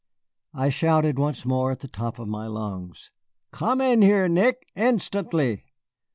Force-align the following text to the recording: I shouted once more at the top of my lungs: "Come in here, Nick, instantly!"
I 0.55 0.69
shouted 0.69 1.19
once 1.19 1.45
more 1.45 1.69
at 1.71 1.81
the 1.81 1.87
top 1.87 2.17
of 2.17 2.27
my 2.27 2.47
lungs: 2.47 3.11
"Come 3.51 3.79
in 3.81 4.01
here, 4.01 4.27
Nick, 4.27 4.65
instantly!" 4.75 5.63